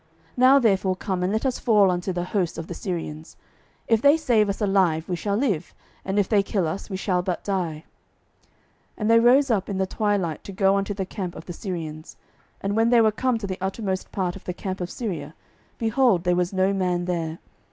Now 0.35 0.57
therefore 0.57 0.95
come, 0.95 1.21
and 1.21 1.31
let 1.31 1.45
us 1.45 1.59
fall 1.59 1.91
unto 1.91 2.11
the 2.11 2.23
host 2.23 2.57
of 2.57 2.65
the 2.65 2.73
Syrians: 2.73 3.37
if 3.87 4.01
they 4.01 4.17
save 4.17 4.49
us 4.49 4.59
alive, 4.59 5.07
we 5.07 5.15
shall 5.15 5.35
live; 5.37 5.75
and 6.03 6.17
if 6.17 6.27
they 6.27 6.41
kill 6.41 6.67
us, 6.67 6.89
we 6.89 6.97
shall 6.97 7.21
but 7.21 7.43
die. 7.43 7.83
12:007:005 8.93 8.93
And 8.97 9.11
they 9.11 9.19
rose 9.19 9.51
up 9.51 9.69
in 9.69 9.77
the 9.77 9.85
twilight, 9.85 10.43
to 10.45 10.51
go 10.51 10.75
unto 10.75 10.95
the 10.95 11.05
camp 11.05 11.35
of 11.35 11.45
the 11.45 11.53
Syrians: 11.53 12.17
and 12.61 12.75
when 12.75 12.89
they 12.89 12.99
were 13.01 13.11
come 13.11 13.37
to 13.37 13.45
the 13.45 13.59
uttermost 13.61 14.11
part 14.11 14.35
of 14.35 14.45
the 14.45 14.55
camp 14.55 14.81
of 14.81 14.89
Syria, 14.89 15.35
behold, 15.77 16.23
there 16.23 16.35
was 16.35 16.51
no 16.51 16.73
man 16.73 17.05
there. 17.05 17.37